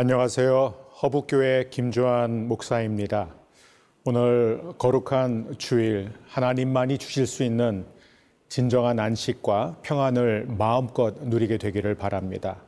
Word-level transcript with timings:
안녕하세요. 0.00 0.74
허북교회 1.02 1.70
김주환 1.70 2.46
목사입니다. 2.46 3.34
오늘 4.04 4.62
거룩한 4.78 5.56
주일 5.58 6.12
하나님만이 6.28 6.98
주실 6.98 7.26
수 7.26 7.42
있는 7.42 7.84
진정한 8.48 9.00
안식과 9.00 9.78
평안을 9.82 10.46
마음껏 10.50 11.16
누리게 11.20 11.58
되기를 11.58 11.96
바랍니다. 11.96 12.62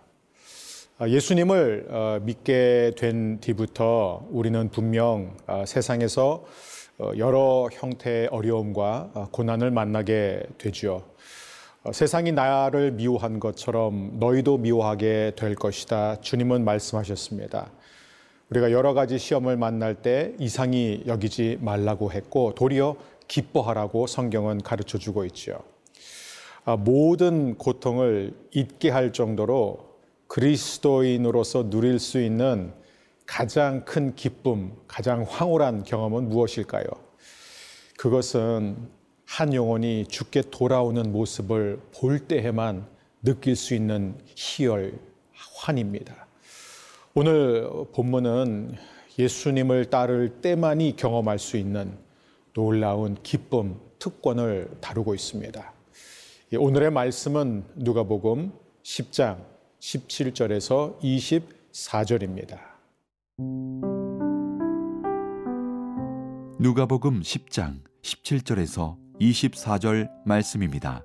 아, 0.98 1.08
예수님을 1.08 1.86
어, 1.90 2.18
믿게 2.20 2.94
된 2.98 3.38
뒤부터 3.38 4.26
우리는 4.30 4.68
분명 4.68 5.36
아, 5.46 5.64
세상에서 5.64 6.44
어, 6.98 7.12
여러 7.16 7.68
형태의 7.70 8.26
어려움과 8.32 9.10
아, 9.14 9.28
고난을 9.30 9.70
만나게 9.70 10.42
되지요. 10.58 11.04
어, 11.82 11.92
세상이 11.92 12.32
나를 12.32 12.92
미워한 12.92 13.40
것처럼 13.40 14.18
너희도 14.18 14.58
미워하게 14.58 15.32
될 15.34 15.54
것이다. 15.54 16.20
주님은 16.20 16.62
말씀하셨습니다. 16.62 17.70
우리가 18.50 18.70
여러 18.70 18.92
가지 18.92 19.16
시험을 19.16 19.56
만날 19.56 19.94
때 19.94 20.34
이상히 20.38 21.02
여기지 21.06 21.56
말라고 21.62 22.12
했고 22.12 22.54
도리어 22.54 22.96
기뻐하라고 23.28 24.06
성경은 24.06 24.60
가르쳐 24.60 24.98
주고 24.98 25.24
있죠. 25.26 25.62
아, 26.66 26.76
모든 26.76 27.56
고통을 27.56 28.34
잊게 28.50 28.90
할 28.90 29.14
정도로 29.14 29.78
그리스도인으로서 30.26 31.70
누릴 31.70 31.98
수 31.98 32.20
있는 32.20 32.74
가장 33.24 33.86
큰 33.86 34.14
기쁨, 34.14 34.72
가장 34.86 35.24
황홀한 35.26 35.84
경험은 35.84 36.28
무엇일까요? 36.28 36.84
그것은 37.96 38.99
한 39.30 39.54
영혼이 39.54 40.06
죽게 40.08 40.42
돌아오는 40.50 41.12
모습을 41.12 41.80
볼 41.94 42.18
때에만 42.18 42.84
느낄 43.22 43.54
수 43.54 43.76
있는 43.76 44.16
희열, 44.34 44.98
환입니다. 45.32 46.26
오늘 47.14 47.70
본문은 47.94 48.74
예수님을 49.16 49.88
따를 49.88 50.40
때만이 50.40 50.96
경험할 50.96 51.38
수 51.38 51.56
있는 51.56 51.96
놀라운 52.54 53.16
기쁨, 53.22 53.80
특권을 54.00 54.68
다루고 54.80 55.14
있습니다. 55.14 55.72
오늘의 56.58 56.90
말씀은 56.90 57.64
누가복음 57.76 58.50
10장 58.82 59.44
17절에서 59.78 60.98
24절입니다. 61.00 62.58
누가복음 66.58 67.20
10장 67.20 67.76
17절에서 68.02 69.09
24절 69.20 70.08
말씀입니다. 70.24 71.04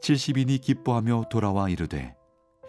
70인이 0.00 0.60
기뻐하며 0.60 1.24
돌아와 1.28 1.68
이르되 1.68 2.14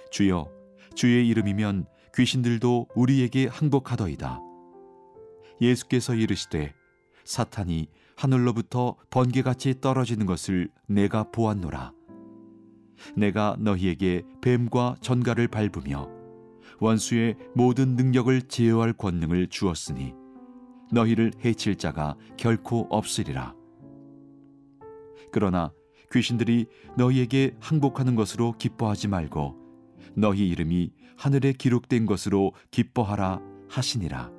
주여 0.10 0.50
주의 0.96 1.28
이름이면 1.28 1.86
귀신들도 2.16 2.88
우리에게 2.96 3.48
항복하더이다. 3.48 4.40
예수께서 5.62 6.16
이르시되 6.16 6.74
사탄이 7.24 7.88
하늘로부터 8.16 8.96
번개같이 9.10 9.82
떨어지는 9.82 10.26
것을 10.26 10.70
내가 10.88 11.30
보았노라. 11.32 11.94
내가 13.16 13.58
너희에게 13.60 14.24
뱀과 14.42 14.96
전갈을 15.02 15.50
밟으며 15.50 16.10
원수의 16.80 17.36
모든 17.54 17.96
능력을 17.96 18.42
제어할 18.44 18.94
권능을 18.94 19.48
주었으니 19.48 20.14
너희를 20.92 21.32
해칠 21.44 21.76
자가 21.76 22.16
결코 22.38 22.88
없으리라. 22.90 23.54
그러나 25.32 25.72
귀신들이 26.12 26.68
너희에게 26.98 27.56
항복하는 27.60 28.16
것으로 28.16 28.54
기뻐하지 28.58 29.08
말고 29.08 29.56
너희 30.16 30.48
이름이 30.50 30.92
하늘에 31.18 31.54
기록된 31.54 32.06
것으로 32.06 32.54
기뻐하라 32.72 33.42
하시니라. 33.70 34.32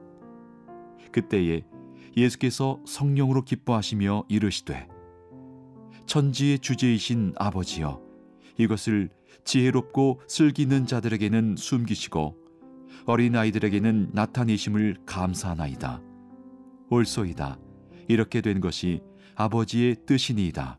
그때에 1.12 1.64
예수께서 2.16 2.80
성령으로 2.86 3.42
기뻐하시며 3.42 4.24
이르시되 4.28 4.88
천지의 6.06 6.60
주제이신 6.60 7.34
아버지여 7.36 8.00
이것을 8.58 9.10
지혜롭고 9.44 10.20
슬기 10.26 10.62
있는 10.62 10.86
자들에게는 10.86 11.56
숨기시고 11.58 12.36
어린 13.06 13.36
아이들에게는 13.36 14.10
나타내심을 14.12 14.96
감사하나이다. 15.04 16.05
옳소이다. 16.90 17.58
이렇게 18.08 18.40
된 18.40 18.60
것이 18.60 19.00
아버지의 19.34 19.96
뜻이니이다. 20.06 20.78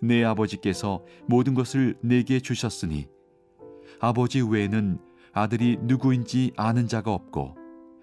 내 0.00 0.24
아버지께서 0.24 1.04
모든 1.26 1.54
것을 1.54 1.96
내게 2.02 2.40
주셨으니 2.40 3.06
아버지 4.00 4.40
외에는 4.40 4.98
아들이 5.32 5.78
누구인지 5.80 6.52
아는 6.56 6.88
자가 6.88 7.12
없고 7.12 7.56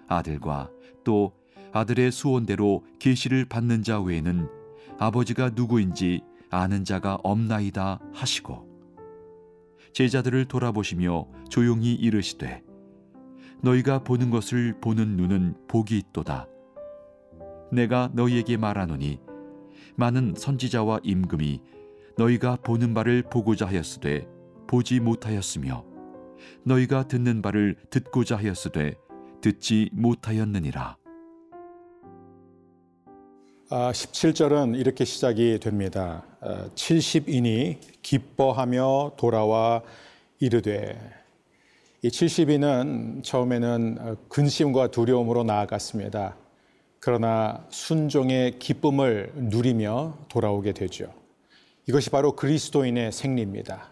아들과 0.07 0.71
또 1.03 1.33
아들의 1.71 2.11
수원대로 2.11 2.83
계시를 2.99 3.45
받는 3.45 3.83
자 3.83 3.99
외에는 3.99 4.47
아버지가 4.97 5.51
누구인지 5.55 6.21
아는 6.49 6.83
자가 6.83 7.19
없나이다 7.23 7.99
하시고 8.13 8.67
제자들을 9.93 10.45
돌아보시며 10.45 11.27
조용히 11.49 11.93
이르시되 11.93 12.63
너희가 13.61 14.03
보는 14.03 14.29
것을 14.29 14.79
보는 14.79 15.17
눈은 15.17 15.55
복이 15.67 15.97
있도다. 15.97 16.47
내가 17.71 18.09
너희에게 18.13 18.57
말하노니 18.57 19.19
많은 19.95 20.33
선지자와 20.37 21.01
임금이 21.03 21.61
너희가 22.17 22.57
보는 22.57 22.93
바를 22.93 23.21
보고자 23.23 23.67
하였으되 23.67 24.27
보지 24.67 24.99
못하였으며 24.99 25.85
너희가 26.63 27.07
듣는 27.07 27.41
바를 27.41 27.75
듣고자 27.89 28.37
하였으되 28.37 28.95
듣지 29.41 29.89
못하였느니라. 29.93 30.97
17절은 33.69 34.73
아, 34.73 34.77
이렇게 34.77 35.05
시작이 35.05 35.59
됩니다. 35.59 36.25
70인이 36.41 37.75
아, 37.77 37.91
기뻐하며 38.01 39.13
돌아와 39.17 39.83
이르되 40.39 41.18
이 42.01 42.07
70인은 42.07 43.23
처음에는 43.25 44.15
근심과 44.29 44.91
두려움으로 44.91 45.43
나아갔습니다. 45.43 46.37
그러나 47.01 47.65
순종의 47.69 48.57
기쁨을 48.59 49.33
누리며 49.35 50.17
돌아오게 50.29 50.71
되죠. 50.71 51.13
이것이 51.87 52.09
바로 52.09 52.37
그리스도인의 52.37 53.11
생리입니다. 53.11 53.89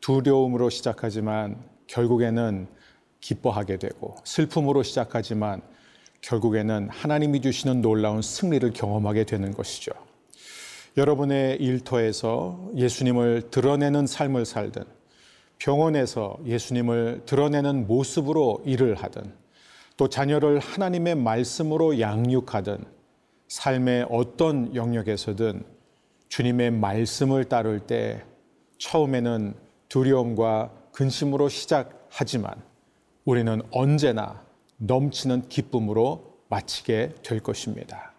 두려움으로 0.00 0.70
시작하지만 0.70 1.56
결국에는 1.88 2.68
기뻐하게 3.20 3.78
되고 3.78 4.14
슬픔으로 4.22 4.84
시작하지만 4.84 5.62
결국에는 6.20 6.90
하나님이 6.90 7.40
주시는 7.40 7.80
놀라운 7.80 8.22
승리를 8.22 8.72
경험하게 8.72 9.24
되는 9.24 9.52
것이죠. 9.52 9.90
여러분의 10.96 11.56
일터에서 11.56 12.70
예수님을 12.76 13.50
드러내는 13.50 14.06
삶을 14.06 14.44
살든 14.44 14.84
병원에서 15.62 16.38
예수님을 16.44 17.22
드러내는 17.24 17.86
모습으로 17.86 18.62
일을 18.66 18.96
하든 18.96 19.32
또 19.96 20.08
자녀를 20.08 20.58
하나님의 20.58 21.14
말씀으로 21.14 22.00
양육하든 22.00 22.84
삶의 23.46 24.08
어떤 24.10 24.74
영역에서든 24.74 25.64
주님의 26.28 26.72
말씀을 26.72 27.44
따를 27.44 27.78
때 27.78 28.24
처음에는 28.78 29.54
두려움과 29.88 30.72
근심으로 30.90 31.48
시작하지만 31.48 32.54
우리는 33.24 33.62
언제나 33.70 34.42
넘치는 34.78 35.48
기쁨으로 35.48 36.38
마치게 36.48 37.14
될 37.22 37.38
것입니다. 37.38 38.14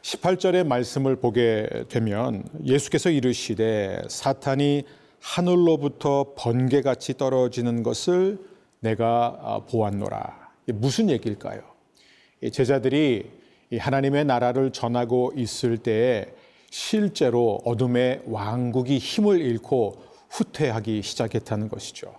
18절의 0.00 0.66
말씀을 0.66 1.16
보게 1.16 1.68
되면 1.90 2.44
예수께서 2.64 3.10
이르시되 3.10 4.02
사탄이 4.08 4.84
하늘로부터 5.22 6.34
번개같이 6.36 7.16
떨어지는 7.16 7.82
것을 7.82 8.38
내가 8.80 9.38
아, 9.40 9.60
보았노라. 9.60 10.50
무슨 10.74 11.08
얘기일까요? 11.10 11.62
제자들이 12.52 13.30
하나님의 13.78 14.24
나라를 14.24 14.72
전하고 14.72 15.32
있을 15.36 15.78
때에 15.78 16.26
실제로 16.70 17.60
어둠의 17.64 18.22
왕국이 18.26 18.98
힘을 18.98 19.40
잃고 19.40 20.02
후퇴하기 20.28 21.02
시작했다는 21.02 21.68
것이죠. 21.68 22.12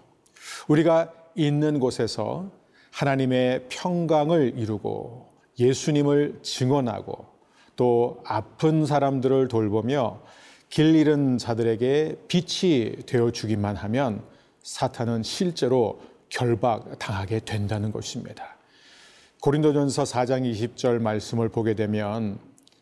우리가 0.67 1.11
있는 1.35 1.79
곳에서 1.79 2.49
하나님의 2.91 3.65
평강을 3.69 4.53
이루고 4.57 5.27
예수님을 5.59 6.39
증언하고 6.41 7.25
또 7.75 8.21
아픈 8.25 8.85
사람들을 8.85 9.47
돌보며 9.47 10.21
길 10.73 10.95
잃은 10.95 11.37
자들에게 11.37 12.15
빛이 12.27 13.05
되어 13.05 13.29
주기만 13.29 13.75
하면 13.75 14.23
사탄은 14.63 15.21
실제로 15.21 16.01
결박당하게 16.29 17.41
된다는 17.41 17.91
것입니다. 17.91 18.57
고린도전서 19.39 20.01
4장 20.01 20.51
20절 20.51 20.99
말씀을 20.99 21.49
보게 21.49 21.75
되면 21.75 22.39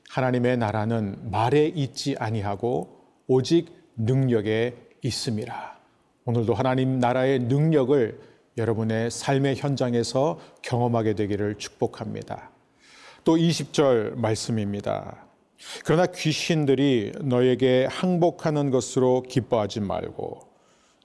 하나님의 0.08 0.56
나라는 0.56 1.32
말에 1.32 1.66
있지 1.66 2.16
아니하고 2.18 2.98
오직 3.28 3.68
능력에 3.98 4.78
있습니다. 5.02 5.78
오늘도 6.24 6.54
하나님 6.54 6.98
나라의 6.98 7.40
능력을 7.40 8.22
여러분의 8.58 9.12
삶의 9.12 9.58
현장에서 9.58 10.40
경험하게 10.62 11.16
되기를 11.16 11.56
축복합니다. 11.58 12.52
또 13.26 13.36
20절 13.36 14.16
말씀입니다. 14.16 15.31
그러나 15.86 16.06
귀신들이 16.06 17.12
너에게 17.22 17.86
항복하는 17.90 18.72
것으로 18.72 19.24
기뻐하지 19.24 19.80
말고 19.82 20.40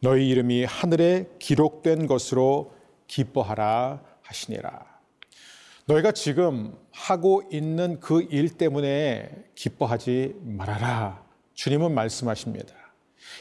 너희 0.03 0.29
이름이 0.29 0.65
하늘에 0.65 1.27
기록된 1.39 2.07
것으로 2.07 2.73
기뻐하라 3.07 4.03
하시니라. 4.23 4.97
너희가 5.87 6.13
지금 6.13 6.75
하고 6.91 7.43
있는 7.53 8.01
그 8.01 8.23
일 8.31 8.49
때문에 8.49 9.31
기뻐하지 9.55 10.35
말아라. 10.43 11.23
주님은 11.55 11.93
말씀하십니다. 11.95 12.75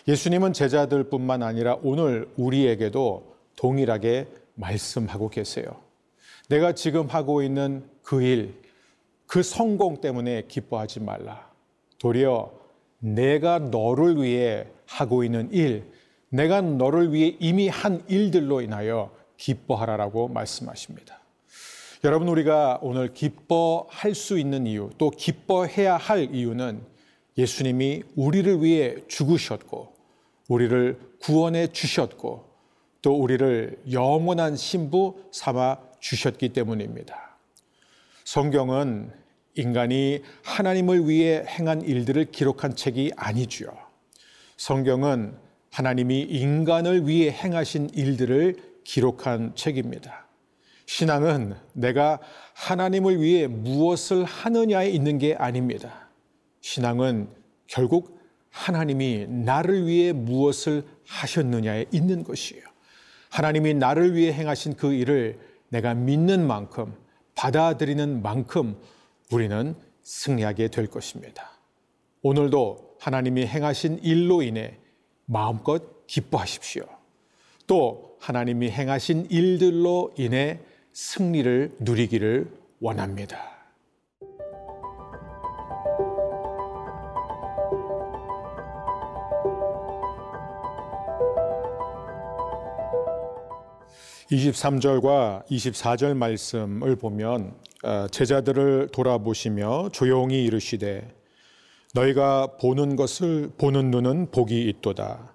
예수님은 0.08 0.54
제자들뿐만 0.54 1.42
아니라 1.44 1.78
오늘 1.82 2.30
우리에게도 2.38 3.36
동일하게 3.56 4.28
말씀하고 4.56 5.30
계세요. 5.30 5.66
내가 6.50 6.74
지금 6.74 7.08
하고 7.08 7.42
있는 7.42 7.90
그 8.04 8.22
일, 8.22 8.54
그 9.28 9.44
성공 9.44 10.02
때문에 10.02 10.44
기뻐하지 10.48 11.02
말라. 11.02 11.50
도리어 12.00 12.52
내가 13.00 13.60
너를 13.60 14.22
위해 14.22 14.68
하고 14.88 15.24
있는 15.24 15.52
일, 15.52 15.92
내가 16.30 16.62
너를 16.62 17.14
위해 17.14 17.36
이미 17.40 17.68
한 17.68 18.04
일들로 18.08 18.62
인하여 18.62 19.12
기뻐하라라고 19.38 20.28
말씀하십니다. 20.28 21.20
여러분, 22.04 22.28
우리가 22.28 22.80
오늘 22.82 23.14
기뻐할 23.14 24.14
수 24.14 24.38
있는 24.38 24.68
이유, 24.68 24.90
또 24.98 25.10
기뻐해야 25.10 25.98
할 25.98 26.34
이유는 26.36 26.82
예수님이 27.38 28.04
우리를 28.16 28.62
위해 28.64 28.96
죽으셨고, 29.08 29.94
우리를 30.48 31.00
구원해 31.20 31.68
주셨고, 31.68 32.46
또 33.02 33.16
우리를 33.16 33.82
영원한 33.92 34.56
신부 34.56 35.16
삼아 35.32 35.78
주셨기 36.00 36.50
때문입니다. 36.50 37.35
성경은 38.26 39.12
인간이 39.54 40.22
하나님을 40.44 41.08
위해 41.08 41.46
행한 41.48 41.84
일들을 41.84 42.26
기록한 42.32 42.76
책이 42.76 43.12
아니지요. 43.16 43.70
성경은 44.58 45.38
하나님이 45.72 46.22
인간을 46.22 47.08
위해 47.08 47.32
행하신 47.32 47.92
일들을 47.94 48.56
기록한 48.84 49.54
책입니다. 49.56 50.28
신앙은 50.88 51.56
내가 51.74 52.20
하나님을 52.56 53.22
위해 53.22 53.48
무엇을 53.48 54.24
하느냐에 54.24 54.90
있는 54.90 55.20
게 55.20 55.36
아닙니다. 55.36 56.10
신앙은 56.62 57.30
결국 57.68 58.20
하나님이 58.50 59.28
나를 59.28 59.86
위해 59.86 60.14
무엇을 60.14 60.84
하셨느냐에 61.08 61.86
있는 61.92 62.24
것이에요. 62.24 62.64
하나님이 63.30 63.76
나를 63.76 64.16
위해 64.16 64.34
행하신 64.34 64.76
그 64.76 64.94
일을 64.94 65.38
내가 65.70 65.94
믿는 65.94 66.48
만큼, 66.48 66.96
받아들이는 67.36 68.22
만큼 68.22 68.78
우리는 69.32 69.76
승리하게 70.04 70.70
될 70.70 70.88
것입니다. 70.88 71.52
오늘도 72.22 72.98
하나님이 73.00 73.46
행하신 73.46 74.00
일로 74.02 74.42
인해 74.42 74.78
마음껏 75.26 76.08
기뻐하십시오. 76.08 76.86
또 77.68 78.18
하나님이 78.20 78.70
행하신 78.70 79.28
일들로 79.30 80.14
인해 80.18 80.60
승리를 80.94 81.78
누리기를 81.80 82.52
원합니다. 82.80 83.55
(23절과) 94.32 95.46
(24절) 95.48 96.16
말씀을 96.16 96.96
보면 96.96 97.54
어, 97.84 98.08
제자들을 98.10 98.90
돌아보시며 98.92 99.90
조용히 99.92 100.44
이르시되 100.46 101.08
너희가 101.94 102.58
보는 102.60 102.96
것을 102.96 103.52
보는 103.58 103.92
눈은 103.92 104.32
복이 104.32 104.68
있도다. 104.70 105.32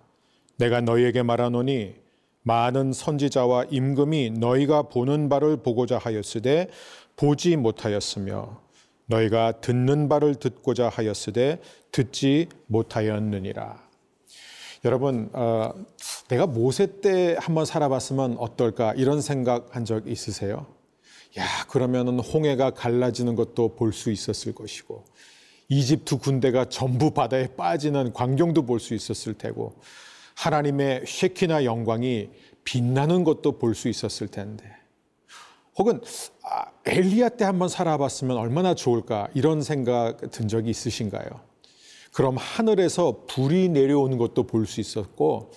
내가 0.56 0.80
너희에게 0.80 1.22
말하노니 1.22 1.94
많은 2.42 2.92
선지자와 2.92 3.66
임금이 3.70 4.30
너희가 4.38 4.82
보는 4.82 5.28
바를 5.28 5.56
보고자 5.58 5.98
하였으되 5.98 6.68
보지 7.16 7.56
못하였으며 7.56 8.60
너희가 9.06 9.60
듣는 9.60 10.08
바를 10.08 10.34
듣고자 10.34 10.88
하였으되 10.88 11.60
듣지 11.92 12.48
못하였느니라. 12.66 13.89
여러분, 14.84 15.28
어, 15.32 15.72
내가 16.28 16.46
모세 16.46 17.00
때 17.00 17.36
한번 17.38 17.64
살아봤으면 17.66 18.36
어떨까 18.38 18.94
이런 18.94 19.20
생각 19.20 19.74
한 19.76 19.84
적 19.84 20.08
있으세요? 20.08 20.66
야, 21.38 21.44
그러면은 21.68 22.18
홍해가 22.18 22.70
갈라지는 22.70 23.34
것도 23.36 23.76
볼 23.76 23.92
수 23.92 24.10
있었을 24.10 24.54
것이고, 24.54 25.04
이집트 25.68 26.16
군대가 26.18 26.64
전부 26.68 27.10
바다에 27.12 27.48
빠지는 27.56 28.12
광경도 28.12 28.62
볼 28.66 28.80
수 28.80 28.94
있었을 28.94 29.34
테고, 29.34 29.74
하나님의 30.36 31.04
쉐키나 31.06 31.64
영광이 31.64 32.30
빛나는 32.64 33.24
것도 33.24 33.58
볼 33.58 33.74
수 33.74 33.88
있었을 33.88 34.28
텐데, 34.28 34.64
혹은 35.76 36.00
아, 36.42 36.64
엘리야 36.86 37.28
때 37.30 37.44
한번 37.44 37.68
살아봤으면 37.68 38.36
얼마나 38.36 38.74
좋을까 38.74 39.28
이런 39.34 39.62
생각 39.62 40.18
든 40.30 40.48
적이 40.48 40.70
있으신가요? 40.70 41.49
그럼 42.12 42.36
하늘에서 42.36 43.24
불이 43.28 43.68
내려오는 43.68 44.18
것도 44.18 44.46
볼 44.46 44.66
수 44.66 44.80
있었고 44.80 45.52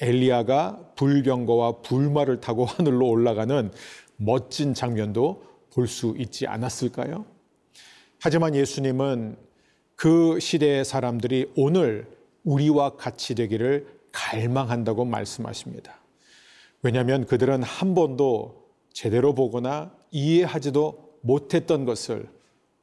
엘리야가 0.00 0.92
불병거와 0.96 1.82
불말을 1.82 2.40
타고 2.40 2.64
하늘로 2.64 3.08
올라가는 3.08 3.70
멋진 4.16 4.74
장면도 4.74 5.42
볼 5.72 5.86
수 5.88 6.14
있지 6.18 6.46
않았을까요? 6.46 7.24
하지만 8.20 8.54
예수님은 8.54 9.36
그 9.96 10.38
시대의 10.40 10.84
사람들이 10.84 11.52
오늘 11.56 12.06
우리와 12.44 12.96
같이 12.96 13.34
되기를 13.34 13.86
갈망한다고 14.12 15.04
말씀하십니다. 15.04 15.98
왜냐하면 16.82 17.26
그들은 17.26 17.62
한 17.62 17.94
번도 17.94 18.64
제대로 18.92 19.34
보거나 19.34 19.92
이해하지도 20.10 21.18
못했던 21.22 21.84
것을 21.84 22.28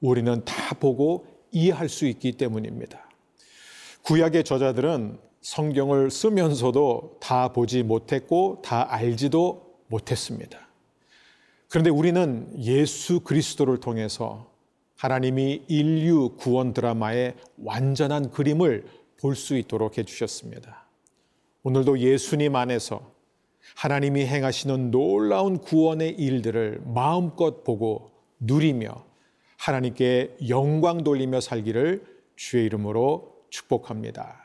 우리는 0.02 0.44
다 0.44 0.76
보고 0.76 1.28
이해할 1.52 1.88
수 1.88 2.06
있기 2.08 2.34
때문입니다. 2.34 3.10
구약의 4.04 4.44
저자들은 4.44 5.20
성경을 5.42 6.12
쓰면서도 6.12 7.18
다 7.20 7.52
보지 7.52 7.84
못했고 7.84 8.62
다 8.64 8.94
알지도 8.94 9.76
못했습니다. 9.88 10.60
그런데 11.70 11.90
우리는 11.90 12.52
예수 12.60 13.22
그리스도를 13.22 13.78
통해서 13.78 14.52
하나님이 14.98 15.64
인류 15.68 16.36
구원 16.38 16.74
드라마의 16.74 17.36
완전한 17.64 18.30
그림을 18.32 18.86
볼 19.22 19.36
수 19.36 19.56
있도록 19.56 19.98
해주셨습니다. 20.00 20.88
오늘도 21.64 22.00
예수님 22.00 22.56
안에서 22.56 23.12
하나님이 23.76 24.26
행하시는 24.26 24.90
놀라운 24.90 25.60
구원의 25.60 26.16
일들을 26.16 26.82
마음껏 26.86 27.64
보고 27.64 28.12
누리며 28.40 29.06
하나님께 29.58 30.38
영광 30.50 31.04
돌리며 31.04 31.40
살기를 31.40 32.04
주의 32.36 32.66
이름으로 32.66 33.32
축복합니다. 33.52 34.42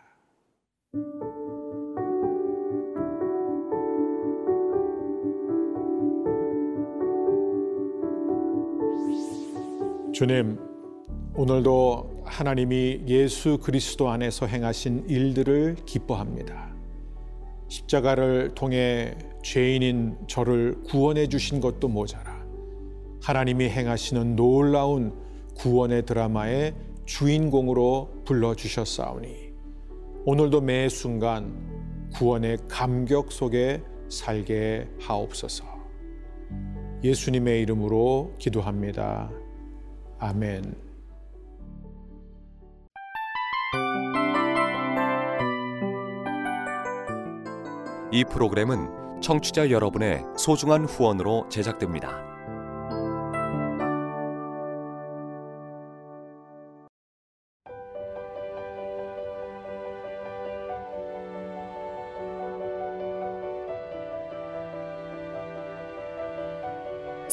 주님, 10.12 10.58
오늘도 11.34 12.22
하나님이 12.24 13.02
예수 13.06 13.58
그리스도 13.58 14.10
안에서 14.10 14.46
행하신 14.46 15.08
일들을 15.08 15.76
기뻐합니다. 15.86 16.74
십자가를 17.68 18.54
통해 18.54 19.16
죄인인 19.42 20.16
저를 20.26 20.82
구원해 20.84 21.28
주신 21.28 21.60
것도 21.60 21.88
모자라 21.88 22.44
하나님이 23.22 23.68
행하시는 23.68 24.36
놀라운 24.36 25.12
구원의 25.56 26.06
드라마의 26.06 26.74
주인공으로 27.06 28.24
불러주셨사오니 28.24 29.52
오늘도 30.24 30.60
매 30.60 30.88
순간 30.88 32.08
구원의 32.12 32.58
감격 32.68 33.30
속에 33.32 33.82
살게 34.08 34.88
하옵소서 35.00 35.64
예수님의 37.04 37.62
이름으로 37.62 38.34
기도합니다. 38.38 39.30
아멘. 40.18 40.74
이 48.12 48.24
프로그램은 48.24 49.20
청취자 49.20 49.70
여러분의 49.70 50.24
소중한 50.36 50.86
후원으로 50.86 51.48
제작됩니다. 51.48 52.35